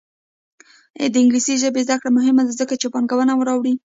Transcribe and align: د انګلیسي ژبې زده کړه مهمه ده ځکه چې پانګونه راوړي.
د 1.13 1.15
انګلیسي 1.23 1.53
ژبې 1.61 1.81
زده 1.85 1.95
کړه 2.01 2.09
مهمه 2.17 2.41
ده 2.47 2.53
ځکه 2.61 2.73
چې 2.81 2.87
پانګونه 2.93 3.33
راوړي. 3.47 3.73